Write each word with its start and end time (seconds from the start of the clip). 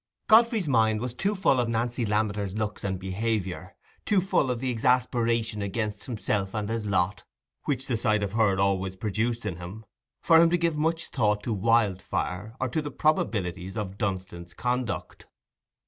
Godfrey's 0.25 0.67
mind 0.67 0.99
was 0.99 1.13
too 1.13 1.35
full 1.35 1.59
of 1.59 1.69
Nancy 1.69 2.07
Lammeter's 2.07 2.55
looks 2.57 2.83
and 2.83 2.97
behaviour, 2.97 3.75
too 4.03 4.19
full 4.19 4.49
of 4.49 4.59
the 4.59 4.71
exasperation 4.71 5.61
against 5.61 6.05
himself 6.05 6.55
and 6.55 6.69
his 6.69 6.87
lot, 6.87 7.23
which 7.65 7.85
the 7.85 7.95
sight 7.95 8.23
of 8.23 8.33
her 8.33 8.59
always 8.59 8.95
produced 8.95 9.45
in 9.45 9.57
him, 9.57 9.85
for 10.19 10.39
him 10.41 10.49
to 10.49 10.57
give 10.57 10.75
much 10.75 11.11
thought 11.11 11.43
to 11.43 11.53
Wildfire, 11.53 12.55
or 12.59 12.67
to 12.69 12.81
the 12.81 12.89
probabilities 12.89 13.77
of 13.77 13.99
Dunstan's 13.99 14.55
conduct. 14.55 15.27